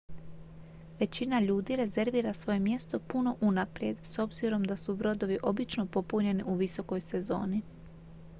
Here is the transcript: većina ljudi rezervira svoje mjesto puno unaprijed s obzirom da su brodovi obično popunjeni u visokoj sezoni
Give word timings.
većina 0.99 1.39
ljudi 1.39 1.75
rezervira 1.75 2.33
svoje 2.33 2.59
mjesto 2.59 2.99
puno 2.99 3.35
unaprijed 3.41 3.97
s 4.03 4.19
obzirom 4.19 4.63
da 4.63 4.77
su 4.77 4.95
brodovi 4.95 5.37
obično 5.43 5.85
popunjeni 5.85 6.43
u 6.45 6.55
visokoj 6.55 7.01
sezoni 7.01 7.61